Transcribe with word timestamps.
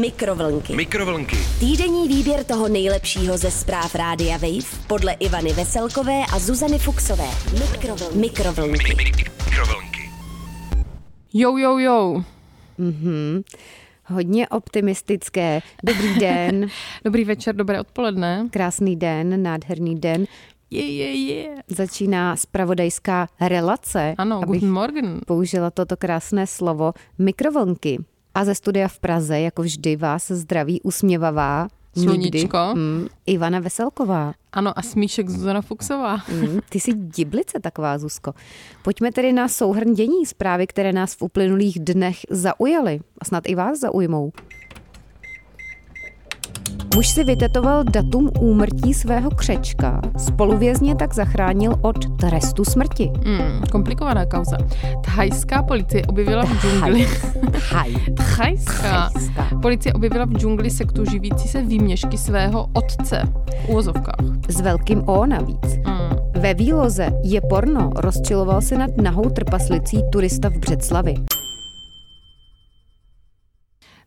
Mikrovlnky. 0.00 0.76
Mikrovlnky. 0.76 1.36
Týdenní 1.60 2.08
výběr 2.08 2.44
toho 2.44 2.68
nejlepšího 2.68 3.38
ze 3.38 3.50
zpráv 3.50 3.94
Rádia 3.94 4.36
Wave 4.36 4.86
podle 4.86 5.12
Ivany 5.12 5.52
Veselkové 5.52 6.22
a 6.32 6.38
Zuzany 6.38 6.78
Fuxové. 6.78 7.24
Mikrovlnky. 7.60 8.18
Mikrovlnky. 8.18 8.94
Mikrovlnky. 8.94 10.10
Jo, 11.34 11.56
jo, 11.56 11.78
jo. 11.78 12.22
Hodně 14.06 14.48
optimistické. 14.48 15.60
Dobrý 15.84 16.14
den, 16.20 16.66
Dobrý 17.04 17.24
večer, 17.24 17.54
dobré 17.54 17.80
odpoledne. 17.80 18.48
krásný 18.50 18.96
den, 18.96 19.42
nádherný 19.42 20.00
den. 20.00 20.24
Je, 20.70 20.84
je, 20.96 21.14
je. 21.34 21.54
Začíná 21.68 22.36
spravodajská 22.36 23.26
relace. 23.40 24.14
Ano, 24.18 24.36
abych 24.36 24.46
guten 24.60 24.70
Morgen. 24.72 25.20
použila 25.26 25.70
toto 25.70 25.96
krásné 25.96 26.46
slovo 26.46 26.92
mikrovlnky. 27.18 27.98
A 28.34 28.44
ze 28.44 28.54
studia 28.54 28.88
v 28.88 28.98
Praze, 28.98 29.40
jako 29.40 29.62
vždy, 29.62 29.96
vás 29.96 30.30
zdraví 30.30 30.80
usměvavá. 30.80 31.68
Sluníčko. 32.02 32.58
mm, 32.74 33.06
Ivana 33.26 33.60
Veselková. 33.60 34.34
Ano, 34.52 34.78
a 34.78 34.82
smíšek 34.82 35.30
Zuzana 35.30 35.62
Fuxová. 35.62 36.16
Mm, 36.32 36.60
ty 36.68 36.80
jsi 36.80 36.94
diblice 36.94 37.60
taková, 37.60 37.98
Zuzko. 37.98 38.34
Pojďme 38.82 39.12
tedy 39.12 39.32
na 39.32 39.48
souhrn 39.48 39.94
dění 39.94 40.26
zprávy, 40.26 40.66
které 40.66 40.92
nás 40.92 41.14
v 41.14 41.22
uplynulých 41.22 41.78
dnech 41.80 42.16
zaujaly. 42.30 43.00
A 43.18 43.24
snad 43.24 43.44
i 43.46 43.54
vás 43.54 43.78
zaujmou. 43.78 44.32
Muž 46.94 47.08
si 47.08 47.24
vytetoval 47.24 47.84
datum 47.84 48.30
úmrtí 48.40 48.94
svého 48.94 49.30
křečka. 49.30 50.00
Spoluvězně 50.16 50.94
tak 50.94 51.14
zachránil 51.14 51.74
od 51.80 52.18
trestu 52.20 52.64
smrti. 52.64 53.10
Hmm, 53.24 53.62
komplikovaná 53.70 54.26
kauza. 54.26 54.56
Thajská 55.04 55.62
policie 55.62 56.06
objevila 56.06 56.44
v 56.44 56.60
džungli... 56.60 57.08
Haj. 57.70 57.94
Thajská. 58.36 59.10
Thajská. 59.10 59.46
Policie 59.62 59.92
objevila 59.92 60.24
v 60.24 60.32
džungli 60.32 60.70
sektu 60.70 61.04
živící 61.04 61.48
se 61.48 61.62
výměšky 61.62 62.18
svého 62.18 62.66
otce. 62.72 63.22
V 63.64 63.68
úvozovkách. 63.68 64.26
S 64.48 64.60
velkým 64.60 65.08
O 65.08 65.26
navíc. 65.26 65.78
Hmm. 65.84 66.16
Ve 66.36 66.54
výloze 66.54 67.10
je 67.22 67.40
porno 67.40 67.90
rozčiloval 67.96 68.60
se 68.60 68.78
nad 68.78 68.90
nahou 68.96 69.30
trpaslicí 69.30 70.00
turista 70.12 70.48
v 70.48 70.56
Břeclavi. 70.58 71.14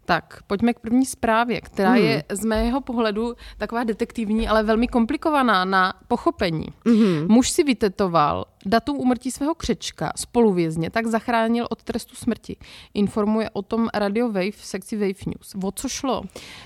Tak, 0.05 0.39
pojďme 0.47 0.73
k 0.73 0.79
první 0.79 1.05
zprávě, 1.05 1.61
která 1.61 1.89
Hmm. 1.89 2.03
je 2.03 2.23
z 2.31 2.45
mého 2.45 2.81
pohledu 2.81 3.35
taková 3.57 3.83
detektivní, 3.83 4.47
ale 4.47 4.63
velmi 4.63 4.87
komplikovaná 4.87 5.65
na 5.65 5.93
pochopení. 6.07 6.65
Mhm. 6.85 7.27
Muž 7.27 7.49
si 7.49 7.63
vytetoval 7.63 8.45
datum 8.65 8.97
úmrtí 8.97 9.31
svého 9.31 9.55
křečka 9.55 10.13
spoluvězně, 10.15 10.89
tak 10.89 11.05
zachránil 11.07 11.67
od 11.69 11.83
trestu 11.83 12.15
smrti. 12.15 12.57
Informuje 12.93 13.49
o 13.49 13.61
tom 13.61 13.89
Radio 13.93 14.27
Wave 14.27 14.51
v 14.51 14.65
sekci 14.65 14.95
Wave 14.95 15.25
News. 15.25 15.55
O 15.63 15.71
co 15.71 15.89
šlo? 15.89 16.21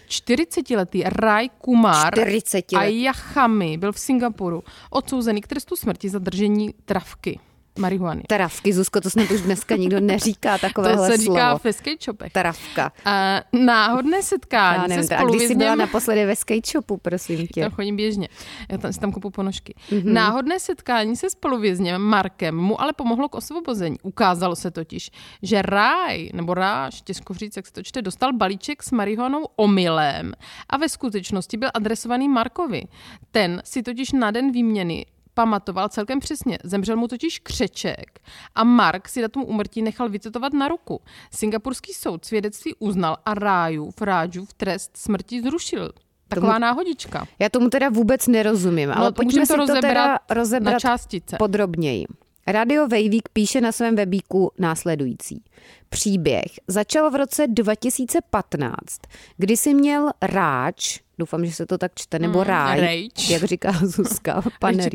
40-letý 0.09 1.03
Rai 1.05 1.49
Kumar 1.49 2.13
40 2.13 2.71
let. 2.71 2.79
Ayachami 2.79 3.77
byl 3.77 3.91
v 3.91 3.99
Singapuru 3.99 4.63
odsouzený 4.89 5.41
k 5.41 5.47
trestu 5.47 5.75
smrti 5.75 6.09
za 6.09 6.19
držení 6.19 6.73
travky 6.85 7.39
marihuany. 7.79 8.23
Taravky, 8.27 8.73
Zuzko, 8.73 9.01
to 9.01 9.09
snad 9.09 9.31
už 9.31 9.41
dneska 9.41 9.75
nikdo 9.75 9.99
neříká 9.99 10.57
To 10.57 10.61
takovéhle 10.61 11.07
se 11.07 11.17
říká 11.17 11.49
slovo. 11.49 11.61
ve 11.63 11.73
skate 11.73 11.97
shopech. 12.03 12.33
Taravka. 12.33 12.91
A 13.05 13.41
náhodné 13.53 14.17
Já 14.17 14.23
setkání 14.23 14.83
se 14.83 14.87
nevím, 14.89 15.13
a 15.17 15.23
když 15.23 15.41
jsi 15.41 15.55
byla 15.55 15.69
spoluvězněm... 15.69 15.77
naposledy 15.77 16.25
ve 16.25 16.35
skate 16.35 16.71
shopu, 16.71 16.97
prosím 16.97 17.47
tě? 17.47 17.61
Tam 17.61 17.71
chodím 17.71 17.95
běžně. 17.95 18.27
Já 18.71 18.77
tam, 18.77 18.93
si 18.93 18.99
tam 18.99 19.11
kupu 19.11 19.29
ponožky. 19.29 19.75
Mm-hmm. 19.89 20.13
Náhodné 20.13 20.59
setkání 20.59 21.15
se 21.15 21.29
spoluvězněm 21.29 22.01
Markem 22.01 22.55
mu 22.55 22.81
ale 22.81 22.93
pomohlo 22.93 23.29
k 23.29 23.35
osvobození. 23.35 23.97
Ukázalo 24.03 24.55
se 24.55 24.71
totiž, 24.71 25.11
že 25.41 25.61
Ráj, 25.61 26.29
nebo 26.33 26.53
Ráš, 26.53 27.01
těžko 27.01 27.33
říct, 27.33 27.55
jak 27.55 27.67
se 27.67 27.73
to 27.73 27.83
čte, 27.83 28.01
dostal 28.01 28.33
balíček 28.33 28.83
s 28.83 28.91
marihuanou 28.91 29.45
omylem 29.55 30.33
a 30.69 30.77
ve 30.77 30.89
skutečnosti 30.89 31.57
byl 31.57 31.69
adresovaný 31.73 32.29
Markovi. 32.29 32.83
Ten 33.31 33.61
si 33.65 33.83
totiž 33.83 34.11
na 34.11 34.31
den 34.31 34.51
výměny 34.51 35.05
pamatoval 35.39 35.89
celkem 35.89 36.19
přesně. 36.19 36.57
Zemřel 36.63 36.97
mu 36.97 37.07
totiž 37.07 37.39
křeček 37.39 38.19
a 38.55 38.63
Mark 38.63 39.09
si 39.09 39.21
datum 39.21 39.43
úmrtí 39.47 39.81
nechal 39.81 40.09
vytetovat 40.09 40.53
na 40.53 40.67
ruku. 40.67 41.01
Singapurský 41.33 41.93
soud 41.93 42.25
svědectví 42.25 42.75
uznal 42.79 43.17
a 43.25 43.33
Ráju 43.33 43.91
v 43.99 44.01
Rážu 44.01 44.45
v 44.45 44.53
trest 44.53 44.97
smrti 44.97 45.41
zrušil. 45.41 45.91
Taková 46.27 46.53
Tomu- 46.53 46.59
náhodička. 46.61 47.27
Já 47.39 47.49
tomu 47.49 47.69
teda 47.69 47.89
vůbec 47.89 48.27
nerozumím, 48.27 48.91
ale 48.91 49.05
No, 49.05 49.11
pojďme 49.11 49.29
můžeme 49.41 49.45
si 49.45 49.53
to 49.53 49.57
to 49.75 49.81
teda 49.81 50.03
rozebrat 50.03 50.21
rozebrat 50.31 50.73
na 50.73 50.79
částice. 50.79 51.35
podrobněji. 51.39 52.05
Radio 52.47 52.87
Vejvík 52.87 53.29
píše 53.33 53.61
na 53.61 53.71
svém 53.71 53.95
webíku 53.95 54.51
následující. 54.57 55.43
Příběh 55.89 56.45
začal 56.67 57.11
v 57.11 57.15
roce 57.15 57.47
2015, 57.47 58.99
kdy 59.37 59.57
si 59.57 59.73
měl 59.73 60.09
Ráč, 60.21 60.99
doufám, 61.19 61.45
že 61.45 61.53
se 61.53 61.65
to 61.65 61.77
tak 61.77 61.91
čte, 61.95 62.19
nebo 62.19 62.39
Mm, 62.39 62.45
Ráj, 62.45 62.79
Rage. 62.81 63.33
jak 63.33 63.43
říká 63.43 63.71
Zuzka, 63.83 64.43
pan 64.59 64.77
Rage 64.77 64.89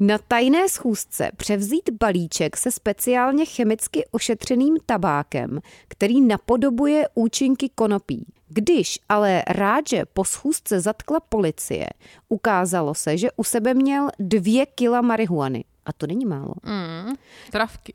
na 0.00 0.18
tajné 0.18 0.68
schůzce 0.68 1.30
převzít 1.36 1.90
balíček 2.00 2.56
se 2.56 2.70
speciálně 2.72 3.44
chemicky 3.46 4.04
ošetřeným 4.10 4.76
tabákem, 4.86 5.60
který 5.88 6.20
napodobuje 6.20 7.08
účinky 7.14 7.70
konopí. 7.74 8.26
Když 8.48 8.98
ale 9.08 9.42
Rádže 9.48 10.02
po 10.14 10.24
schůzce 10.24 10.80
zatkla 10.80 11.20
policie, 11.20 11.86
ukázalo 12.28 12.94
se, 12.94 13.18
že 13.18 13.28
u 13.36 13.44
sebe 13.44 13.74
měl 13.74 14.08
dvě 14.18 14.66
kila 14.66 15.00
marihuany. 15.00 15.64
A 15.86 15.92
to 15.92 16.06
není 16.06 16.24
málo. 16.26 16.54
Mm, 16.64 17.14
travky. 17.50 17.92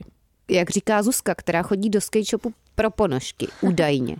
Jak 0.50 0.70
říká 0.70 1.04
Zuzka, 1.04 1.36
která 1.36 1.62
chodí 1.64 1.90
do 1.90 2.02
skate 2.02 2.26
shopu 2.26 2.54
pro 2.76 2.92
ponožky, 2.92 3.48
údajně. 3.62 4.16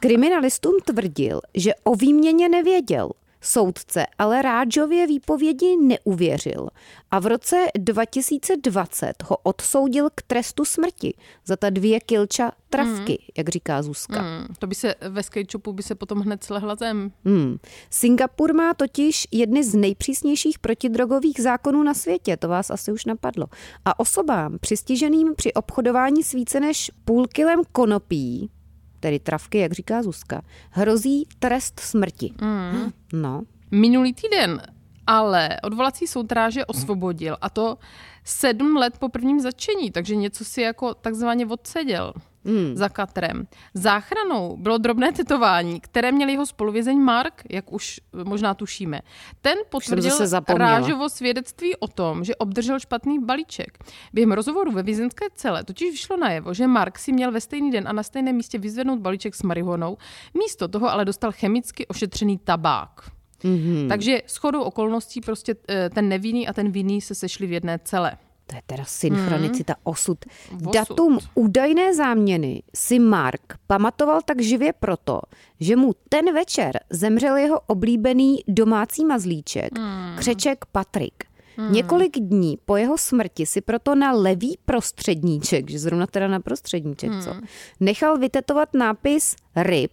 Kriminalistům 0.00 0.74
tvrdil, 0.84 1.40
že 1.54 1.74
o 1.84 1.94
výměně 1.94 2.48
nevěděl. 2.48 3.10
Soudce 3.40 4.06
ale 4.18 4.42
Rádžově 4.42 5.06
výpovědi 5.06 5.76
neuvěřil 5.76 6.68
a 7.10 7.18
v 7.18 7.26
roce 7.26 7.66
2020 7.78 9.22
ho 9.24 9.36
odsoudil 9.36 10.10
k 10.14 10.22
trestu 10.22 10.64
smrti 10.64 11.14
za 11.44 11.56
ta 11.56 11.70
dvě 11.70 12.00
kilča 12.00 12.52
travky, 12.70 13.22
jak 13.38 13.48
říká 13.48 13.82
Zuzka. 13.82 14.22
Mm, 14.22 14.46
to 14.58 14.66
by 14.66 14.74
se 14.74 14.94
ve 15.08 15.22
skate 15.22 15.46
shopu 15.52 15.72
by 15.72 15.82
se 15.82 15.94
potom 15.94 16.20
hned 16.20 16.44
slehla 16.44 16.74
zem. 16.74 17.12
Hmm. 17.24 17.56
Singapur 17.90 18.54
má 18.54 18.74
totiž 18.74 19.28
jedny 19.30 19.64
z 19.64 19.74
nejpřísnějších 19.74 20.58
protidrogových 20.58 21.40
zákonů 21.40 21.82
na 21.82 21.94
světě, 21.94 22.36
to 22.36 22.48
vás 22.48 22.70
asi 22.70 22.92
už 22.92 23.04
napadlo. 23.04 23.46
A 23.84 24.00
osobám 24.00 24.58
přistiženým 24.58 25.34
při 25.34 25.52
obchodování 25.52 26.22
s 26.22 26.32
více 26.32 26.60
než 26.60 26.90
půl 27.04 27.26
kilem 27.26 27.62
konopí, 27.72 28.50
tedy 29.00 29.18
travky, 29.18 29.58
jak 29.58 29.72
říká 29.72 30.02
Zuzka, 30.02 30.42
hrozí 30.70 31.26
trest 31.38 31.80
smrti. 31.80 32.32
Mm. 32.40 32.92
No, 33.12 33.42
Minulý 33.70 34.14
týden 34.14 34.62
ale 35.10 35.56
odvolací 35.62 36.06
soud 36.06 36.32
Ráže 36.32 36.64
osvobodil 36.64 37.36
a 37.40 37.50
to 37.50 37.78
sedm 38.24 38.76
let 38.76 38.98
po 38.98 39.08
prvním 39.08 39.40
začení, 39.40 39.90
takže 39.90 40.16
něco 40.16 40.44
si 40.44 40.62
jako 40.62 40.94
takzvaně 40.94 41.46
odseděl 41.46 42.12
Hmm. 42.44 42.76
za 42.76 42.88
katrem. 42.88 43.46
Záchranou 43.74 44.56
bylo 44.56 44.78
drobné 44.78 45.12
tetování, 45.12 45.80
které 45.80 46.12
měl 46.12 46.28
jeho 46.28 46.46
spoluvězeň 46.46 46.98
Mark, 46.98 47.42
jak 47.50 47.72
už 47.72 48.00
možná 48.24 48.54
tušíme. 48.54 49.00
Ten 49.40 49.58
potvrdil. 49.68 50.10
Rážovo 50.58 51.08
svědectví 51.08 51.76
o 51.76 51.88
tom, 51.88 52.24
že 52.24 52.36
obdržel 52.36 52.78
špatný 52.78 53.18
balíček. 53.18 53.78
Během 54.12 54.32
rozhovoru 54.32 54.72
ve 54.72 54.82
vězenské 54.82 55.26
cele 55.34 55.64
totiž 55.64 55.90
vyšlo 55.90 56.16
najevo, 56.16 56.54
že 56.54 56.66
Mark 56.66 56.98
si 56.98 57.12
měl 57.12 57.32
ve 57.32 57.40
stejný 57.40 57.70
den 57.70 57.88
a 57.88 57.92
na 57.92 58.02
stejném 58.02 58.36
místě 58.36 58.58
vyzvednout 58.58 59.00
balíček 59.00 59.34
s 59.34 59.42
marihuanou, 59.42 59.96
místo 60.34 60.68
toho 60.68 60.90
ale 60.90 61.04
dostal 61.04 61.32
chemicky 61.32 61.86
ošetřený 61.86 62.38
tabák. 62.38 63.10
Mm-hmm. 63.44 63.88
Takže 63.88 64.22
shodou 64.28 64.62
okolností 64.62 65.20
prostě 65.20 65.54
eh, 65.68 65.90
ten 65.90 66.08
nevinný 66.08 66.48
a 66.48 66.52
ten 66.52 66.72
vinný 66.72 67.00
se 67.00 67.14
sešli 67.14 67.46
v 67.46 67.52
jedné 67.52 67.78
cele. 67.84 68.16
To 68.50 68.56
je 68.56 68.62
teda 68.66 68.84
synchronicita 68.84 69.74
osud. 69.82 70.18
Osud. 70.56 70.72
Datum 70.74 71.18
údajné 71.34 71.94
záměny 71.94 72.62
si 72.74 72.98
Mark 72.98 73.58
pamatoval 73.66 74.20
tak 74.24 74.40
živě 74.40 74.72
proto, 74.72 75.20
že 75.60 75.76
mu 75.76 75.92
ten 76.08 76.34
večer 76.34 76.80
zemřel 76.90 77.36
jeho 77.36 77.60
oblíbený 77.66 78.38
domácí 78.48 79.04
mazlíček, 79.04 79.70
křeček 80.16 80.64
Patrik. 80.72 81.24
Několik 81.70 82.18
dní 82.18 82.58
po 82.64 82.76
jeho 82.76 82.98
smrti 82.98 83.46
si 83.46 83.60
proto 83.60 83.94
na 83.94 84.12
levý 84.12 84.58
prostředníček, 84.64 85.70
že 85.70 85.78
zrovna 85.78 86.06
teda 86.06 86.28
na 86.28 86.40
prostředníček, 86.40 87.10
co, 87.24 87.34
nechal 87.80 88.18
vytetovat 88.18 88.74
nápis 88.74 89.36
RIP 89.56 89.92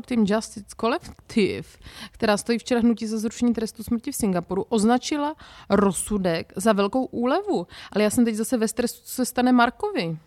Team 0.06 0.26
Justice 0.28 0.76
Collective, 0.82 1.70
která 2.12 2.38
stojí 2.38 2.60
včera 2.60 2.82
hnutí 2.82 3.08
za 3.08 3.18
zrušení 3.18 3.54
trestu 3.54 3.84
smrti 3.84 4.12
v 4.12 4.16
Singapuru, 4.16 4.66
označila 4.70 5.36
rozsudek 5.70 6.54
za 6.56 6.74
velkou 6.74 7.06
úlevu. 7.06 7.68
Ale 7.92 8.04
já 8.04 8.10
jsem 8.10 8.26
teď 8.26 8.36
zase 8.36 8.58
ve 8.58 8.68
stresu, 8.68 9.02
co 9.04 9.12
se 9.12 9.26
stane 9.26 9.52
Markovi. 9.52 10.18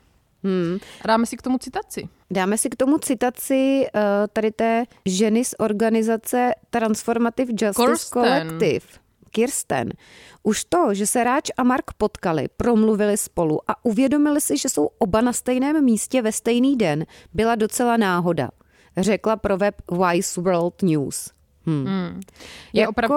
Hmm. 0.45 0.79
Dáme 1.07 1.27
si 1.27 1.37
k 1.37 1.43
tomu 1.43 1.59
citaci. 1.59 2.09
Dáme 2.31 2.59
si 2.59 2.71
k 2.71 2.77
tomu 2.77 2.99
citaci 2.99 3.87
uh, 3.95 4.01
tady 4.33 4.51
té 4.51 4.85
ženy 5.07 5.45
z 5.45 5.55
organizace 5.59 6.55
Transformative 6.71 7.53
Justice 7.53 7.87
Kirsten. 7.87 8.23
Collective. 8.23 9.10
Kirsten. 9.31 9.93
Už 10.43 10.65
to, 10.65 10.95
že 10.95 11.07
se 11.07 11.25
Ráč 11.25 11.51
a 11.57 11.63
Mark 11.63 11.85
potkali, 11.99 12.49
promluvili 12.57 13.17
spolu 13.17 13.71
a 13.71 13.85
uvědomili 13.85 14.41
si, 14.41 14.59
že 14.59 14.69
jsou 14.69 14.89
oba 14.99 15.21
na 15.21 15.33
stejném 15.33 15.85
místě 15.85 16.23
ve 16.23 16.33
stejný 16.33 16.77
den, 16.77 17.07
byla 17.35 17.55
docela 17.55 17.97
náhoda, 17.97 18.51
řekla 18.97 19.37
pro 19.37 19.57
web 19.57 19.75
Wise 19.91 20.41
World 20.41 20.83
News. 20.83 21.31
Hmm. 21.67 21.87
Hmm. 21.87 22.21
Je 22.73 22.81
jako... 22.81 22.91
opravdu 22.91 23.17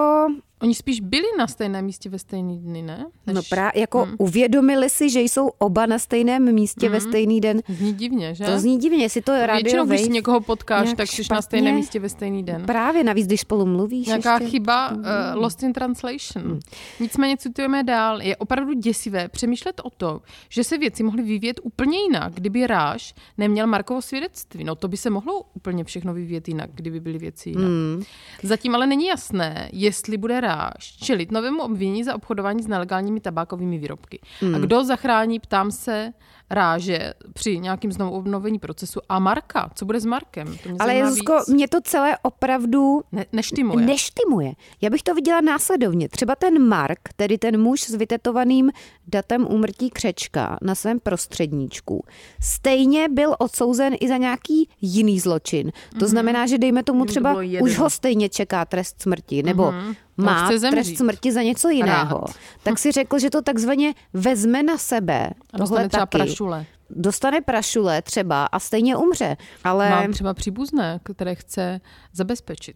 Oni 0.63 0.75
spíš 0.75 1.00
byli 1.00 1.27
na 1.38 1.48
stejném 1.48 1.86
místě 1.86 2.10
ve 2.10 2.19
stejný 2.19 2.60
dny, 2.60 2.81
ne? 2.81 3.06
Než... 3.27 3.36
No 3.36 3.42
právě, 3.50 3.81
jako 3.81 4.06
hmm. 4.06 4.15
uvědomili 4.18 4.89
si, 4.89 5.10
že 5.10 5.21
jsou 5.21 5.48
oba 5.48 5.86
na 5.86 6.00
stejném 6.00 6.54
místě 6.54 6.86
hmm. 6.86 6.94
ve 6.94 7.01
stejný 7.01 7.42
den. 7.42 7.62
Zní 7.68 7.94
divně, 7.94 8.36
že? 8.36 8.45
To 8.45 8.60
zní 8.60 8.77
divně, 8.77 9.10
si 9.10 9.21
to 9.21 9.31
radio 9.31 9.56
Většinou, 9.56 9.86
když 9.86 10.07
někoho 10.07 10.42
potkáš, 10.42 10.94
tak 10.94 11.07
jsi 11.07 11.24
na 11.31 11.42
stejném 11.42 11.75
místě 11.75 12.00
ve 12.00 12.10
stejný 12.10 12.44
den. 12.44 12.65
Právě, 12.65 13.04
navíc, 13.04 13.27
když 13.27 13.42
spolu 13.42 13.65
mluvíš. 13.65 14.07
Nějaká 14.07 14.33
ještě. 14.33 14.50
chyba, 14.50 14.92
uh, 14.92 15.01
lost 15.33 15.63
in 15.63 15.74
translation. 15.74 16.45
Hmm. 16.45 16.60
Nicméně 17.00 17.38
citujeme 17.38 17.83
dál. 17.83 18.21
Je 18.21 18.38
opravdu 18.38 18.74
děsivé 18.74 19.27
přemýšlet 19.27 19.81
o 19.83 19.89
tom, 19.89 20.19
že 20.50 20.63
se 20.63 20.77
věci 20.77 21.04
mohly 21.04 21.24
vyvíjet 21.24 21.59
úplně 21.63 22.00
jinak, 22.00 22.33
kdyby 22.33 22.68
Ráš 22.68 23.13
neměl 23.38 23.68
Markovo 23.68 24.01
svědectví. 24.01 24.63
No 24.63 24.75
to 24.75 24.88
by 24.88 24.98
se 24.98 25.09
mohlo 25.09 25.42
úplně 25.54 25.83
všechno 25.83 26.13
vyvíjet 26.13 26.48
jinak, 26.48 26.69
kdyby 26.74 27.00
byly 27.00 27.18
věci 27.18 27.50
jinak. 27.50 27.66
Hmm. 27.66 28.04
Zatím 28.44 28.75
ale 28.75 28.88
není 28.88 29.06
jasné, 29.06 29.69
jestli 29.74 30.18
bude 30.18 30.42
Ráš 30.42 30.52
Vojáš 30.53 30.97
čelit 30.97 31.31
novému 31.31 31.61
obvinění 31.61 32.03
za 32.03 32.15
obchodování 32.15 32.63
s 32.63 32.67
nelegálními 32.67 33.19
tabákovými 33.19 33.77
výrobky. 33.77 34.19
Mm. 34.41 34.53
A 34.53 34.57
hmm. 34.57 34.65
kdo 34.65 34.83
zachrání, 34.83 35.39
ptám 35.39 35.71
se, 35.71 36.13
ráže 36.50 37.13
při 37.33 37.59
nějakým 37.59 37.91
znovu 37.91 38.11
obnovení 38.11 38.59
procesu. 38.59 39.00
A 39.09 39.19
Marka, 39.19 39.69
co 39.75 39.85
bude 39.85 40.00
s 40.00 40.05
Markem? 40.05 40.57
To 40.63 40.69
mě 40.69 40.77
Ale 40.79 40.95
Jezusko, 40.95 41.39
mě 41.47 41.67
to 41.67 41.81
celé 41.81 42.17
opravdu 42.21 43.01
ne, 43.11 43.25
neštimuje. 43.31 43.85
neštimuje. 43.85 44.53
Já 44.81 44.89
bych 44.89 45.03
to 45.03 45.15
viděla 45.15 45.41
následovně. 45.41 46.09
Třeba 46.09 46.35
ten 46.35 46.67
Mark, 46.67 46.99
tedy 47.15 47.38
ten 47.38 47.61
muž 47.61 47.81
s 47.81 47.95
vytetovaným 47.95 48.71
datem 49.07 49.47
úmrtí 49.49 49.89
křečka 49.89 50.57
na 50.61 50.75
svém 50.75 50.99
prostředníčku, 50.99 52.06
stejně 52.41 53.09
byl 53.09 53.35
odsouzen 53.39 53.94
i 53.99 54.07
za 54.07 54.17
nějaký 54.17 54.69
jiný 54.81 55.19
zločin. 55.19 55.71
To 55.71 55.97
mm-hmm. 55.97 56.07
znamená, 56.07 56.47
že 56.47 56.57
dejme 56.57 56.83
tomu 56.83 57.06
třeba, 57.06 57.33
to 57.33 57.39
už 57.61 57.77
ho 57.77 57.89
stejně 57.89 58.29
čeká 58.29 58.65
trest 58.65 59.01
smrti, 59.01 59.44
nebo 59.44 59.63
mm-hmm 59.63 59.95
má 60.18 60.50
trest 60.69 60.98
smrti 60.98 61.31
za 61.31 61.42
něco 61.42 61.69
jiného, 61.69 62.24
Rád. 62.27 62.36
tak 62.63 62.80
si 62.80 62.92
řekl, 62.92 63.19
že 63.19 63.30
to 63.30 63.42
takzvaně 63.42 63.94
vezme 64.13 64.63
na 64.63 64.77
sebe. 64.77 65.30
Tohle 65.57 65.89
taky. 65.89 66.18
prašule. 66.18 66.65
Dostane 66.89 67.42
prašule 67.42 68.01
třeba 68.01 68.45
a 68.45 68.60
stejně 68.60 68.95
umře. 68.95 69.38
Ale... 69.63 69.89
Mám 69.89 70.12
třeba 70.12 70.33
příbuzné, 70.33 71.00
které 71.04 71.36
chce 71.36 71.81
zabezpečit. 72.13 72.75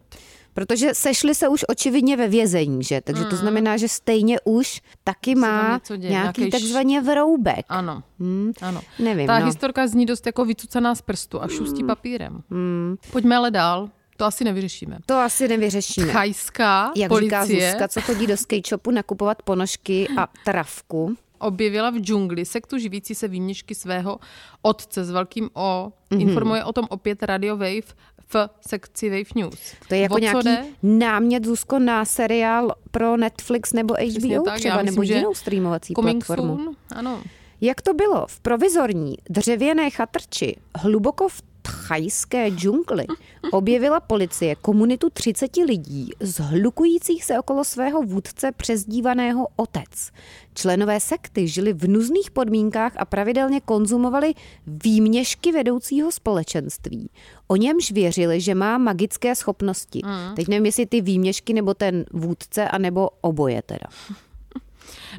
Protože 0.54 0.94
sešli 0.94 1.34
se 1.34 1.48
už 1.48 1.64
očividně 1.68 2.16
ve 2.16 2.28
vězení, 2.28 2.84
že? 2.84 3.00
Takže 3.00 3.22
mm. 3.22 3.30
to 3.30 3.36
znamená, 3.36 3.76
že 3.76 3.88
stejně 3.88 4.40
už 4.44 4.82
taky 5.04 5.34
má 5.34 5.80
děje, 5.88 5.98
nějaký, 5.98 6.40
nějaký 6.40 6.50
takzvaně 6.50 7.00
vroubek. 7.00 7.64
Ano, 7.68 8.02
hmm. 8.20 8.52
ano. 8.60 8.80
Nevím, 8.98 9.26
Ta 9.26 9.38
no. 9.38 9.46
historka 9.46 9.86
zní 9.86 10.06
dost 10.06 10.26
jako 10.26 10.44
vycucaná 10.44 10.94
z 10.94 11.02
prstu 11.02 11.42
a 11.42 11.48
šustí 11.48 11.82
mm. 11.82 11.86
papírem. 11.86 12.42
Mm. 12.50 12.96
Pojďme 13.12 13.36
ale 13.36 13.50
dál. 13.50 13.90
To 14.18 14.24
asi 14.24 14.44
nevyřešíme. 14.44 14.98
To 15.06 15.14
asi 15.14 15.48
nevyřešíme. 15.48 16.12
Chajská 16.12 16.92
Jak 16.96 17.08
policie. 17.08 17.44
říká 17.44 17.70
Zuzka, 17.70 17.88
co 17.88 18.00
chodí 18.00 18.26
do 18.26 18.36
skate 18.36 18.68
shopu 18.68 18.90
nakupovat 18.90 19.42
ponožky 19.42 20.08
a 20.16 20.28
travku. 20.44 21.16
Objevila 21.38 21.90
v 21.90 21.96
džungli 21.96 22.44
sektu 22.44 22.78
živící 22.78 23.14
se 23.14 23.28
výměšky 23.28 23.74
svého 23.74 24.18
otce 24.62 25.04
s 25.04 25.10
velkým 25.10 25.50
O. 25.54 25.92
Mm-hmm. 26.10 26.20
Informuje 26.20 26.64
o 26.64 26.72
tom 26.72 26.86
opět 26.90 27.22
Radio 27.22 27.56
Wave 27.56 27.94
v 28.28 28.48
sekci 28.68 29.10
Wave 29.10 29.30
News. 29.34 29.74
To 29.88 29.94
je 29.94 30.00
jako 30.00 30.14
o 30.14 30.18
nějaký 30.18 30.44
jde? 30.44 30.64
námět 30.82 31.44
Zuzko 31.44 31.78
na 31.78 32.04
seriál 32.04 32.74
pro 32.90 33.16
Netflix 33.16 33.72
nebo 33.72 33.94
HBO 33.94 34.42
tak, 34.44 34.58
třeba, 34.58 34.82
myslím, 34.82 35.00
nebo 35.00 35.02
jinou 35.02 35.34
streamovací 35.34 35.94
platformu. 35.94 36.56
Soon, 36.56 36.76
ano. 36.94 37.22
Jak 37.60 37.82
to 37.82 37.94
bylo? 37.94 38.26
V 38.26 38.40
provizorní 38.40 39.16
dřevěné 39.30 39.90
chatrči 39.90 40.56
hluboko 40.76 41.28
v 41.28 41.42
thajské 41.88 42.50
džungli 42.50 43.06
objevila 43.52 44.00
policie 44.00 44.54
komunitu 44.54 45.10
30 45.10 45.56
lidí 45.56 46.10
zhlukujících 46.20 47.24
se 47.24 47.38
okolo 47.38 47.64
svého 47.64 48.02
vůdce 48.02 48.52
přezdívaného 48.52 49.46
Otec. 49.56 50.10
Členové 50.54 51.00
sekty 51.00 51.48
žili 51.48 51.72
v 51.72 51.88
nuzných 51.88 52.30
podmínkách 52.30 52.92
a 52.96 53.04
pravidelně 53.04 53.60
konzumovali 53.60 54.34
výměšky 54.66 55.52
vedoucího 55.52 56.12
společenství. 56.12 57.10
O 57.46 57.56
němž 57.56 57.90
věřili, 57.90 58.40
že 58.40 58.54
má 58.54 58.78
magické 58.78 59.34
schopnosti. 59.34 60.00
Mm. 60.04 60.34
Teď 60.34 60.48
nevím, 60.48 60.66
jestli 60.66 60.86
ty 60.86 61.00
výměšky 61.00 61.52
nebo 61.52 61.74
ten 61.74 62.04
vůdce, 62.12 62.68
anebo 62.68 63.10
oboje 63.20 63.62
teda. 63.62 63.86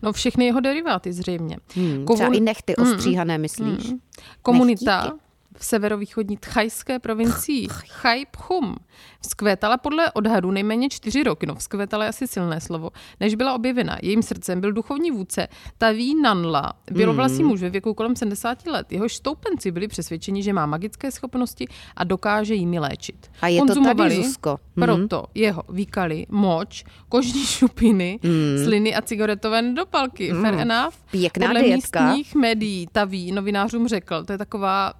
No 0.04 0.14
všechny 0.14 0.46
jeho 0.46 0.60
deriváty 0.60 1.14
zřejmě. 1.14 1.58
Hmm, 1.76 2.06
Komun... 2.06 2.16
Třeba 2.16 2.34
i 2.34 2.40
nechty 2.40 2.76
ostříhané, 2.76 3.38
myslíš? 3.38 3.90
Hmm. 3.90 4.00
Komunita, 4.42 5.02
Nechtíky 5.04 5.29
v 5.60 5.66
severovýchodní 5.66 6.38
thajské 6.38 7.00
provincii 7.00 7.68
Chai 7.88 8.26
Phum 8.26 8.76
vzkvétala 9.22 9.78
podle 9.78 10.12
odhadu 10.12 10.52
nejméně 10.52 10.90
čtyři 10.90 11.24
roky, 11.24 11.46
no 11.46 11.56
vzkvétala 11.56 12.04
je 12.04 12.10
asi 12.10 12.28
silné 12.28 12.62
slovo, 12.62 12.90
než 13.20 13.36
byla 13.36 13.54
objevena. 13.54 13.98
Jejím 14.02 14.24
srdcem 14.24 14.62
byl 14.62 14.72
duchovní 14.72 15.12
vůdce 15.12 15.48
Taví 15.78 16.22
Nanla, 16.22 16.74
bělovlasý 16.92 17.44
mm. 17.44 17.50
muž 17.50 17.62
ve 17.62 17.70
věku 17.70 17.94
kolem 17.94 18.16
70 18.16 18.68
let. 18.68 18.92
Jehož 18.92 19.16
stoupenci 19.16 19.72
byli 19.72 19.88
přesvědčeni, 19.88 20.44
že 20.44 20.54
má 20.54 20.66
magické 20.66 21.12
schopnosti 21.12 21.68
a 21.96 22.04
dokáže 22.04 22.54
jimi 22.54 22.80
léčit. 22.80 23.32
A 23.42 23.48
je 23.48 23.62
to 23.62 23.84
tady, 23.84 24.16
Zuzko. 24.16 24.60
Mm. 24.76 24.84
Proto 24.84 25.26
jeho 25.36 25.64
výkaly, 25.70 26.26
moč, 26.30 26.84
kožní 27.10 27.46
šupiny, 27.46 28.20
mm. 28.24 28.64
sliny 28.64 28.96
a 28.96 29.02
cigaretové 29.02 29.62
dopalky. 29.74 30.34
Mm. 30.34 30.42
Fair 30.42 30.54
enough. 30.54 30.94
Pěkná 31.12 31.48
Podle 31.48 31.64
dietka. 31.64 32.06
místních 32.06 32.36
médií 32.36 32.88
Taví 32.92 33.32
novinářům 33.32 33.88
řekl, 33.88 34.24
to 34.24 34.32
je 34.32 34.38
taková 34.38 34.94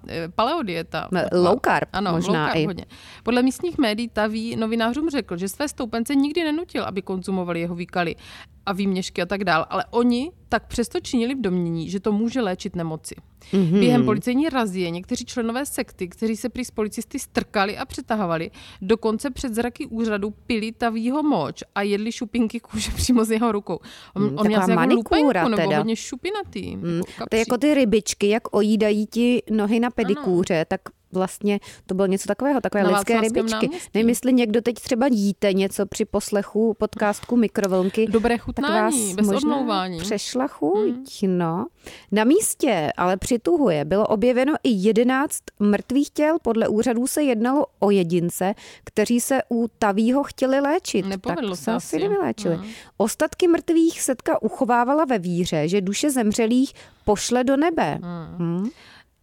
e, 0.50 0.52
paleodieta. 0.52 1.08
Low 1.32 1.58
carb 1.64 1.88
ano, 1.92 2.12
možná 2.12 2.42
low 2.44 2.48
carb 2.48 2.56
i. 2.56 2.66
Hodně. 2.66 2.84
Podle 3.22 3.42
místních 3.42 3.78
médií 3.78 4.08
Taví 4.08 4.56
novinářům 4.56 5.10
řekl, 5.10 5.36
že 5.36 5.48
své 5.48 5.68
stoupence 5.68 6.14
nikdy 6.14 6.44
nenutil, 6.44 6.84
aby 6.84 7.02
konzumovali 7.02 7.60
jeho 7.60 7.74
výkaly 7.74 8.16
a 8.66 8.72
výměšky 8.72 9.22
a 9.22 9.26
tak 9.26 9.44
dál, 9.44 9.66
ale 9.70 9.84
oni 9.90 10.30
tak 10.48 10.66
přesto 10.66 11.00
činili 11.00 11.34
v 11.34 11.40
domění, 11.40 11.90
že 11.90 12.00
to 12.00 12.12
může 12.12 12.40
léčit 12.40 12.76
nemoci. 12.76 13.14
Mm-hmm. 13.52 13.80
Během 13.80 14.04
policejní 14.04 14.48
razie 14.48 14.90
někteří 14.90 15.24
členové 15.24 15.66
sekty, 15.66 16.08
kteří 16.08 16.36
se 16.36 16.48
prý 16.48 16.64
z 16.64 16.70
policisty 16.70 17.18
strkali 17.18 17.78
a 17.78 17.84
přetahovali, 17.84 18.50
dokonce 18.82 19.30
před 19.30 19.54
zraky 19.54 19.86
úřadu 19.86 20.30
pili 20.30 20.72
tavýho 20.72 21.22
moč 21.22 21.62
a 21.74 21.82
jedli 21.82 22.12
šupinky 22.12 22.60
kůže 22.60 22.90
přímo 22.96 23.24
z 23.24 23.30
jeho 23.30 23.52
rukou. 23.52 23.78
On, 24.14 24.22
mm, 24.22 24.38
on 24.38 24.46
měl 24.46 24.60
jako 24.60 24.94
lupenku, 24.94 25.48
nebo 25.48 25.74
hodně 25.74 25.96
šupinatý. 25.96 26.76
Mm, 26.76 26.96
jako 26.96 27.26
to 27.30 27.36
je 27.36 27.40
jako 27.40 27.58
ty 27.58 27.74
rybičky, 27.74 28.28
jak 28.28 28.56
ojídají 28.56 29.06
ti 29.06 29.42
nohy 29.50 29.80
na 29.80 29.90
pedikůře, 29.90 30.56
ano. 30.56 30.64
tak 30.68 30.80
vlastně 31.12 31.60
to 31.86 31.94
bylo 31.94 32.06
něco 32.06 32.28
takového, 32.28 32.60
takové 32.60 32.84
na 32.84 32.90
lidské 32.90 33.20
rybičky. 33.20 33.70
Nevím, 33.94 34.08
jestli 34.08 34.32
někdo 34.32 34.60
teď 34.60 34.74
třeba 34.74 35.06
jíte 35.06 35.52
něco 35.52 35.86
při 35.86 36.04
poslechu 36.04 36.74
podcastku 36.78 37.36
Mikrovlnky. 37.36 38.06
Dobré 38.06 38.38
chutnání, 38.38 39.14
bez 39.14 39.28
odmlouvání. 39.28 39.98
Přešla 39.98 40.46
chuť, 40.46 41.22
hmm. 41.22 41.38
no. 41.38 41.66
Na 42.12 42.24
místě 42.24 42.92
ale 42.96 43.16
přituhuje. 43.16 43.84
Bylo 43.84 44.06
objeveno 44.06 44.54
i 44.62 44.70
11 44.70 45.38
mrtvých 45.60 46.10
těl. 46.10 46.38
Podle 46.42 46.68
úřadů 46.68 47.06
se 47.06 47.22
jednalo 47.22 47.66
o 47.78 47.90
jedince, 47.90 48.54
kteří 48.84 49.20
se 49.20 49.40
u 49.50 49.68
Tavího 49.78 50.22
chtěli 50.22 50.60
léčit. 50.60 51.06
Nepovedlo 51.06 51.50
tak 51.50 51.58
se 51.58 51.72
asi 51.72 51.98
nevyléčili. 51.98 52.56
Hmm. 52.56 52.70
Ostatky 52.96 53.48
mrtvých 53.48 54.02
setka 54.02 54.42
uchovávala 54.42 55.04
ve 55.04 55.18
víře, 55.18 55.68
že 55.68 55.80
duše 55.80 56.10
zemřelých 56.10 56.72
pošle 57.04 57.44
do 57.44 57.56
nebe. 57.56 57.98
Hmm. 58.02 58.36
Hmm. 58.38 58.70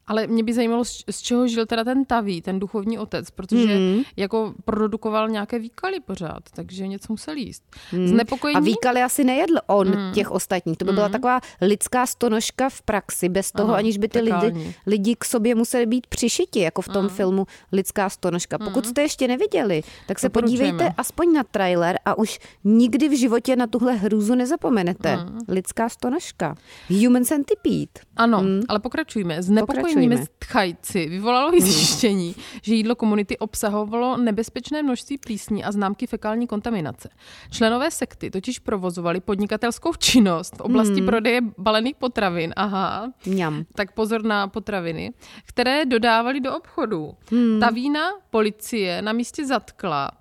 Ale 0.08 0.28
mě 0.28 0.44
by 0.44 0.54
zajímalo, 0.54 0.86
z 0.86 1.22
čeho 1.22 1.48
žil 1.48 1.66
teda 1.66 1.84
ten 1.84 2.06
Taví, 2.06 2.42
ten 2.42 2.60
duchovní 2.60 3.00
otec, 3.00 3.32
protože 3.32 3.76
Hmm. 3.76 4.02
jako 4.18 4.54
produkoval 4.66 5.30
nějaké 5.30 5.60
výkaly 5.60 6.00
pořád, 6.00 6.44
takže 6.56 6.88
něco 6.88 7.14
musel 7.14 7.36
jíst. 7.36 7.64
Znepokojení? 8.06 8.56
A 8.58 8.60
výkaly 8.60 9.02
asi 9.02 9.24
nejedl 9.24 9.54
on 9.68 9.88
Hmm. 9.88 10.14
těch 10.14 10.32
ostatních. 10.32 10.78
To 10.78 10.86
by 10.86 10.92
byla 10.92 11.10
taková 11.10 11.40
lidská 11.62 12.06
stonožka 12.06 12.70
v 12.70 12.82
praxi, 12.82 13.30
bez 13.30 13.52
toho, 13.52 13.70
Aha, 13.70 13.78
aniž 13.78 13.98
by 13.98 14.08
ty 14.08 14.20
lidi, 14.20 14.76
lidi 14.86 15.16
k 15.20 15.26
sobě 15.26 15.56
museli 15.56 15.86
být 15.86 16.08
přišiti, 16.08 16.60
jako 16.60 16.82
v 16.82 16.88
tom 16.88 17.10
filmu 17.10 17.46
Lidská 17.72 18.10
stonožka. 18.10 18.58
Pokud 18.58 18.86
jste 18.86 19.02
ještě 19.02 19.28
neviděli, 19.28 19.82
tak 20.08 20.20
se 20.20 20.30
Doporučujeme. 20.30 20.72
podívejte 20.72 20.94
aspoň 20.98 21.34
na 21.34 21.44
trailer 21.44 22.00
a 22.06 22.18
už 22.18 22.40
nikdy 22.64 23.10
v 23.10 23.20
životě 23.20 23.56
na 23.56 23.68
tuhle 23.68 23.94
hrůzu 23.94 24.36
nezapomenete. 24.36 25.20
Lidská 25.48 25.90
stonožka. 25.90 26.56
Human 27.04 27.26
Centipede. 27.26 27.88
Ano, 28.18 28.44
ale 28.70 28.80
pokračujme. 28.80 29.44
Znepokojení 29.44 29.97
Pokračujme. 29.98 30.16
mezi 30.16 30.28
tchajci 30.40 31.10
vyvolalo 31.10 31.52
zjištění, 31.60 32.36
že 32.62 32.76
jídlo 32.76 32.96
komunity 32.96 33.38
obsahovalo 33.38 34.18
nebezpečné 34.18 34.84
množství 34.84 35.18
plísní 35.18 35.64
a 35.64 35.72
známky 35.72 36.08
fekální 36.08 36.48
kontaminace. 36.48 37.10
Členové 37.52 37.92
sekty 37.92 38.32
totiž 38.32 38.60
provozovali 38.60 39.20
podnikatelskou 39.20 39.94
činnost 39.94 40.58
v 40.58 40.62
oblasti 40.62 41.02
prodeje 41.02 41.42
balených 41.58 41.96
potravin. 41.96 42.54
Aha. 42.56 43.12
Mňam. 43.26 43.66
Tak 43.76 43.92
pozor 43.92 44.24
na 44.24 44.48
potraviny, 44.48 45.14
které 45.46 45.86
dodávali 45.86 46.40
do 46.40 46.58
obchodu. 46.58 47.14
Ta 47.60 47.70
vína 47.70 48.02
policie 48.30 49.02
na 49.02 49.14
místě 49.14 49.46
zatkla. 49.46 50.12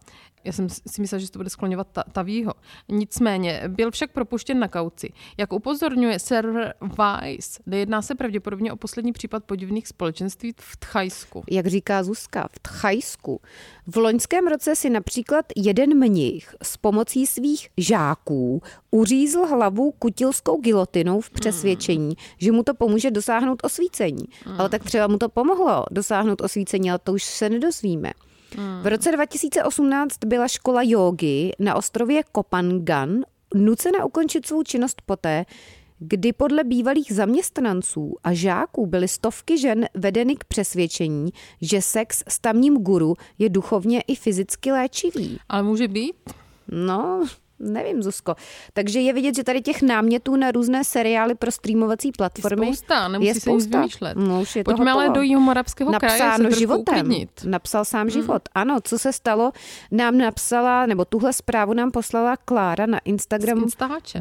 Já 0.46 0.52
jsem 0.52 0.68
si 0.68 1.00
myslela, 1.00 1.20
že 1.20 1.26
se 1.26 1.32
to 1.32 1.38
bude 1.38 1.50
skloňovat 1.50 1.88
ta, 1.92 2.04
Tavího. 2.12 2.52
Nicméně 2.88 3.62
byl 3.68 3.90
však 3.90 4.12
propuštěn 4.12 4.58
na 4.58 4.68
kauci. 4.68 5.12
Jak 5.36 5.52
upozorňuje 5.52 6.18
server 6.18 6.74
Vice, 6.82 7.62
nejedná 7.66 8.02
se 8.02 8.14
pravděpodobně 8.14 8.72
o 8.72 8.76
poslední 8.76 9.12
případ 9.12 9.44
podivných 9.44 9.88
společenství 9.88 10.54
v 10.60 10.76
Tchajsku. 10.76 11.44
jak 11.50 11.66
říká 11.66 12.02
Zuzka, 12.02 12.48
v 12.52 12.58
Tchajsku. 12.58 13.40
V 13.86 13.96
loňském 13.96 14.46
roce 14.46 14.76
si 14.76 14.90
například 14.90 15.46
jeden 15.56 15.98
mnich 15.98 16.54
s 16.62 16.76
pomocí 16.76 17.26
svých 17.26 17.68
žáků 17.76 18.62
uřízl 18.90 19.46
hlavu 19.46 19.92
kutilskou 19.92 20.60
gilotinou 20.60 21.20
v 21.20 21.30
přesvědčení, 21.30 22.16
že 22.38 22.52
mu 22.52 22.62
to 22.62 22.74
pomůže 22.74 23.10
dosáhnout 23.10 23.60
osvícení. 23.64 24.24
Ale 24.58 24.68
tak 24.68 24.84
třeba 24.84 25.06
mu 25.06 25.18
to 25.18 25.28
pomohlo 25.28 25.84
dosáhnout 25.90 26.40
osvícení, 26.40 26.90
ale 26.90 26.98
to 26.98 27.12
už 27.12 27.24
se 27.24 27.48
nedozvíme. 27.48 28.12
V 28.82 28.86
roce 28.86 29.12
2018 29.12 30.24
byla 30.26 30.48
škola 30.48 30.82
jógy 30.84 31.52
na 31.58 31.74
ostrově 31.74 32.22
Kopangan 32.32 33.20
nucena 33.54 34.04
ukončit 34.04 34.46
svou 34.46 34.62
činnost 34.62 35.02
poté, 35.06 35.44
kdy 35.98 36.32
podle 36.32 36.64
bývalých 36.64 37.12
zaměstnanců 37.12 38.16
a 38.24 38.32
žáků 38.32 38.86
byly 38.86 39.08
stovky 39.08 39.58
žen 39.58 39.86
vedeny 39.94 40.36
k 40.36 40.44
přesvědčení, 40.44 41.30
že 41.60 41.82
sex 41.82 42.22
s 42.28 42.38
tamním 42.38 42.76
guru 42.76 43.14
je 43.38 43.48
duchovně 43.48 44.00
i 44.00 44.14
fyzicky 44.14 44.72
léčivý. 44.72 45.38
Ale 45.48 45.62
může 45.62 45.88
být? 45.88 46.16
No, 46.68 47.26
nevím, 47.58 48.02
Zuzko. 48.02 48.34
Takže 48.72 49.00
je 49.00 49.12
vidět, 49.12 49.36
že 49.36 49.44
tady 49.44 49.62
těch 49.62 49.82
námětů 49.82 50.36
na 50.36 50.50
různé 50.50 50.84
seriály 50.84 51.34
pro 51.34 51.50
streamovací 51.50 52.12
platformy 52.12 52.66
spousta, 52.66 53.08
nemusí 53.08 53.28
je 53.28 53.34
se 53.34 53.40
spousta. 53.40 53.82
nic 53.82 54.00
vymýšlet. 54.00 54.16
No, 54.16 54.40
už 54.42 54.56
je 54.56 54.64
to 54.64 54.70
Pojďme 54.70 54.92
ale 54.92 55.08
do 55.08 55.22
Jihomoravského 55.22 55.92
kraje 55.92 56.22
se 56.36 56.58
životem. 56.58 56.80
uklidnit. 56.80 57.30
Hmm. 57.42 57.50
Napsal 57.50 57.84
sám 57.84 58.10
život. 58.10 58.42
Ano, 58.54 58.78
co 58.84 58.98
se 58.98 59.12
stalo, 59.12 59.52
nám 59.90 60.18
napsala, 60.18 60.86
nebo 60.86 61.04
tuhle 61.04 61.32
zprávu 61.32 61.74
nám 61.74 61.90
poslala 61.90 62.36
Klára 62.36 62.86
na 62.86 62.98
Instagramu 62.98 63.66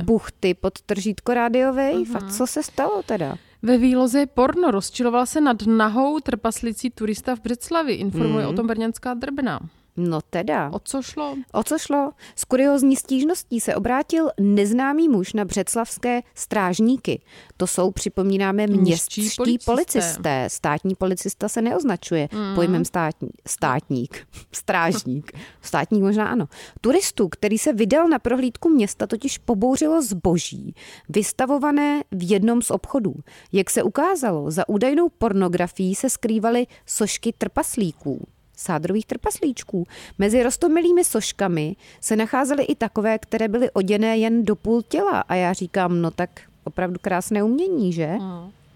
buchty 0.04 0.54
pod 0.54 0.82
tržítko. 0.82 1.32
Mhm. 1.36 2.18
A 2.18 2.30
co 2.32 2.48
se 2.48 2.64
stalo 2.64 3.04
teda? 3.06 3.36
Ve 3.62 3.78
výloze 3.78 4.20
je 4.20 4.26
porno. 4.26 4.72
Rozčiloval 4.72 5.26
se 5.26 5.42
nad 5.42 5.58
nahou 5.68 6.20
trpaslicí 6.20 6.90
turista 6.90 7.36
v 7.36 7.40
Břeclavi. 7.40 7.94
Informuje 7.94 8.48
o 8.48 8.54
tom 8.54 8.68
brněnská 8.68 9.14
drbna. 9.14 9.60
No 9.98 10.20
teda. 10.30 10.70
O 10.74 10.80
co 10.80 11.02
šlo? 11.02 11.36
O 11.54 11.64
co 11.64 11.78
šlo? 11.78 12.12
S 12.36 12.44
kuriozní 12.44 12.96
stížností 12.96 13.60
se 13.60 13.76
obrátil 13.76 14.30
neznámý 14.40 15.10
muž 15.10 15.34
na 15.34 15.46
břeclavské 15.46 16.22
strážníky. 16.36 17.22
To 17.58 17.68
jsou, 17.68 17.92
připomínáme, 17.92 18.68
Městští 18.68 19.30
policisté. 19.38 19.72
policisté. 19.72 20.48
Státní 20.50 20.96
policista 20.96 21.50
se 21.50 21.62
neoznačuje 21.62 22.30
Mhm. 22.32 22.56
pojmem 22.56 22.86
státní, 22.86 23.30
státník, 23.48 24.28
strážník. 24.52 25.32
Státník 25.62 26.02
možná 26.04 26.28
ano. 26.28 26.48
Turistu, 26.82 27.30
který 27.30 27.58
se 27.58 27.74
vydal 27.74 28.08
na 28.08 28.20
prohlídku 28.20 28.70
města, 28.70 29.08
totiž 29.08 29.38
pobouřilo 29.38 30.02
zboží, 30.02 30.76
vystavované 31.10 32.04
v 32.12 32.30
jednom 32.32 32.62
z 32.62 32.72
obchodů. 32.72 33.14
Jak 33.52 33.70
se 33.70 33.84
ukázalo, 33.84 34.52
za 34.52 34.70
údajnou 34.70 35.10
pornografií 35.10 35.96
se 35.96 36.10
skrývaly 36.10 36.68
sošky 36.86 37.34
trpaslíků 37.38 38.28
sádrových 38.56 39.06
trpaslíčků. 39.06 39.88
Mezi 40.20 40.44
rostomilými 40.44 41.04
soškami 41.04 41.76
se 42.02 42.16
nacházely 42.16 42.64
i 42.64 42.76
takové, 42.76 43.18
které 43.20 43.48
byly 43.48 43.72
oděné 43.72 44.18
jen 44.18 44.46
do 44.46 44.56
půl 44.56 44.82
těla. 44.82 45.20
A 45.22 45.36
já 45.36 45.54
říkám, 45.54 46.02
no 46.02 46.12
tak 46.12 46.30
opravdu 46.64 47.00
krásné 47.02 47.44
umění, 47.44 47.94
že? 47.94 48.10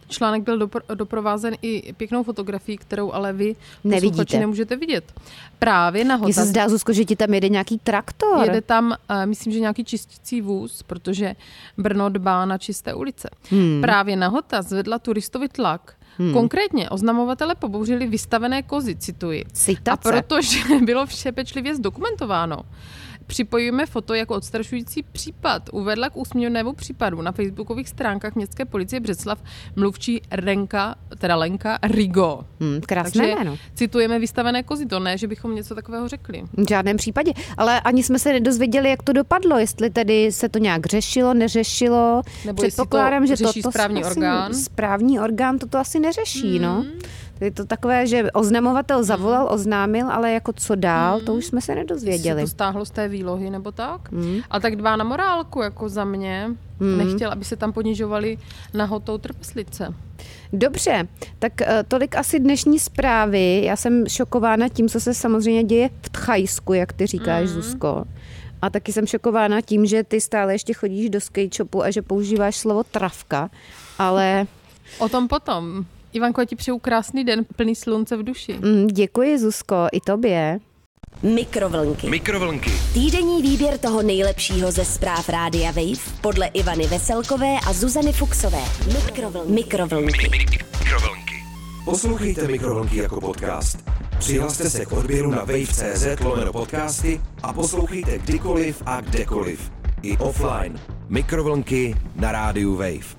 Článek 0.08 0.44
byl 0.44 0.60
dopro- 0.60 0.96
doprovázen 0.96 1.54
i 1.62 1.94
pěknou 1.94 2.24
fotografií, 2.24 2.78
kterou 2.78 3.12
ale 3.12 3.34
vy 3.34 3.56
Nevidíte. 3.84 4.40
nemůžete 4.40 4.76
vidět. 4.76 5.14
Právě 5.60 6.04
Mně 6.04 6.34
se 6.34 6.46
zdá, 6.46 6.70
Zuzko, 6.70 6.94
že 6.94 7.06
ti 7.06 7.16
tam 7.16 7.34
jede 7.34 7.50
nějaký 7.50 7.80
traktor. 7.80 8.44
jede 8.46 8.62
tam, 8.62 8.86
uh, 8.92 8.96
myslím, 9.26 9.54
že 9.54 9.60
nějaký 9.60 9.86
čistící 9.86 10.42
vůz, 10.42 10.84
protože 10.84 11.36
Brno 11.78 12.10
dbá 12.10 12.46
na 12.46 12.58
čisté 12.58 12.94
ulice. 12.94 13.30
Hmm. 13.50 13.82
Právě 13.82 14.16
nahota 14.16 14.62
zvedla 14.62 15.00
turistovi 15.00 15.50
tlak. 15.50 15.96
Konkrétně 16.34 16.90
oznamovatele 16.90 17.56
pobouřili 17.56 18.08
vystavené 18.08 18.64
kozy, 18.64 18.96
cituji. 18.96 19.44
Citace. 19.54 20.10
A 20.10 20.22
protože 20.22 20.60
bylo 20.86 21.06
vše 21.06 21.32
pečlivě 21.32 21.76
zdokumentováno, 21.76 22.58
Připojujeme 23.34 23.86
foto 23.86 24.14
jako 24.14 24.36
odstrašující 24.36 25.04
případ. 25.04 25.70
Uvedla 25.72 26.10
k 26.10 26.18
úsměvnému 26.18 26.74
případu 26.74 27.22
na 27.22 27.32
facebookových 27.32 27.90
stránkách 27.90 28.36
městské 28.36 28.66
policie 28.66 29.00
Břeclav 29.00 29.44
mluvčí 29.76 30.22
Renka, 30.32 30.96
teda 31.18 31.36
Lenka 31.36 31.80
Rigo. 31.84 32.40
Hmm, 32.60 32.82
krásné 32.82 33.22
Takže 33.22 33.36
jméno. 33.36 33.58
citujeme 33.76 34.20
vystavené 34.20 34.64
kozy, 34.64 34.86
to 34.86 35.00
ne, 35.00 35.18
že 35.18 35.28
bychom 35.28 35.56
něco 35.56 35.76
takového 35.76 36.08
řekli. 36.08 36.44
V 36.58 36.70
žádném 36.70 36.98
případě. 36.98 37.32
Ale 37.58 37.80
ani 37.82 38.04
jsme 38.04 38.20
se 38.20 38.34
nedozvěděli, 38.34 38.90
jak 38.90 39.04
to 39.04 39.14
dopadlo. 39.14 39.58
Jestli 39.58 39.90
tedy 39.90 40.32
se 40.32 40.50
to 40.50 40.60
nějak 40.60 40.86
řešilo, 40.86 41.34
neřešilo. 41.34 42.22
Nebo 42.46 42.64
jestli 42.64 42.76
to 42.78 42.82
Předpokládám, 42.84 43.28
že 43.28 43.36
řeší 43.36 43.62
to, 43.62 43.68
to 43.68 43.72
správní 43.72 44.04
asi, 44.04 44.12
orgán. 44.12 44.54
Správní 44.54 45.20
orgán 45.20 45.60
toto 45.60 45.78
asi 45.78 46.00
neřeší, 46.00 46.58
Hmm. 46.60 46.62
no. 46.62 46.86
Je 47.42 47.52
to 47.52 47.66
takové, 47.66 48.08
že 48.08 48.32
oznamovatel 48.32 49.04
zavolal, 49.04 49.48
oznámil, 49.52 50.12
ale 50.12 50.32
jako 50.32 50.54
co 50.54 50.76
dál, 50.76 51.20
to 51.20 51.34
už 51.34 51.46
jsme 51.46 51.62
se 51.62 51.76
nedozvěděli. 51.76 52.42
to 52.42 52.48
stáhlo 52.48 52.86
z 52.86 52.92
té 52.92 53.08
výlohy 53.08 53.50
nebo 53.50 53.72
tak. 53.72 54.12
Hmm. 54.12 54.40
A 54.50 54.60
tak 54.60 54.76
dbá 54.76 54.96
na 54.96 55.04
morálku, 55.04 55.62
jako 55.62 55.90
za 55.90 56.04
mě. 56.04 56.50
Nechtěl, 56.98 57.32
aby 57.32 57.46
se 57.46 57.56
tam 57.56 57.74
ponižovali 57.74 58.38
nahotou 58.74 59.18
trpslice. 59.18 59.94
Dobře, 60.54 61.08
tak 61.40 61.62
eh, 61.62 61.84
tolik 61.88 62.16
asi 62.16 62.40
dnešní 62.40 62.80
zprávy. 62.80 63.62
Já 63.66 63.76
jsem 63.76 64.08
šokována 64.08 64.70
tím, 64.70 64.90
co 64.90 65.00
se 65.00 65.14
samozřejmě 65.14 65.64
děje 65.64 65.90
v 66.02 66.10
Tchajsku, 66.10 66.74
jak 66.74 66.94
ty 66.94 67.06
říkáš, 67.08 67.46
Mhm. 67.50 67.56
mm. 67.56 67.62
Zuzko. 67.62 68.06
A 68.62 68.70
taky 68.70 68.94
jsem 68.94 69.08
šokována 69.08 69.62
tím, 69.62 69.86
že 69.86 70.04
ty 70.04 70.22
stále 70.22 70.54
ještě 70.54 70.74
chodíš 70.74 71.10
do 71.10 71.22
skate 71.22 71.50
shopu 71.58 71.84
a 71.84 71.92
že 71.92 72.02
používáš 72.02 72.58
slovo 72.58 72.84
travka, 72.84 73.50
ale 73.98 74.48
O 75.00 75.10
tom 75.10 75.28
potom. 75.28 75.86
Ivanko, 76.14 76.42
já 76.42 76.46
ti 76.46 76.56
přeju 76.56 76.80
krásný 76.80 77.24
den, 77.24 77.46
plný 77.56 77.76
slunce 77.76 78.18
v 78.18 78.24
duši. 78.24 78.54
mm, 78.54 78.88
děkuji, 78.88 79.40
Zuzko, 79.40 79.76
i 79.92 80.00
tobě. 80.02 80.60
Mikrovlnky. 81.24 82.10
Mikrovlnky. 82.10 82.72
Týdenní 82.94 83.42
výběr 83.42 83.78
toho 83.78 84.02
nejlepšího 84.02 84.72
ze 84.72 84.86
zpráv 84.86 85.30
Rádia 85.30 85.72
Wave 85.72 86.20
podle 86.22 86.48
Ivany 86.48 86.88
Veselkové 86.88 87.56
a 87.68 87.74
Zuzany 87.74 88.14
Fuxové. 88.14 88.62
Mikrovlnky. 89.06 89.52
Mikrovlnky. 89.54 90.30
Mikrovlnky. 90.80 91.44
Poslouchejte 91.86 92.48
Mikrovlnky 92.48 92.98
jako 92.98 93.22
podcast. 93.22 93.78
Přihlaste 94.20 94.70
se 94.70 94.86
k 94.86 94.92
odběru 94.92 95.32
na 95.32 95.38
wave.cz 95.38 96.06
lomeno 96.24 96.52
podcasty 96.54 97.22
a 97.44 97.54
poslouchejte 97.54 98.18
kdykoliv 98.18 98.84
a 98.86 99.02
kdekoliv. 99.02 99.72
I 100.02 100.18
offline. 100.18 100.80
Mikrovlnky 101.10 101.96
na 102.16 102.32
rádiu 102.32 102.76
Wave. 102.76 103.19